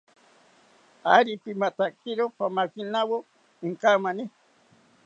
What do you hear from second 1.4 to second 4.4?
pimatakiro pamakinawo inkamani